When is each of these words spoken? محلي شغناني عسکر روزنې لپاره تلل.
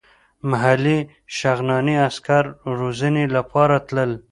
محلي 0.49 0.99
شغناني 1.37 1.95
عسکر 2.07 2.43
روزنې 2.79 3.25
لپاره 3.35 3.75
تلل. 3.87 4.11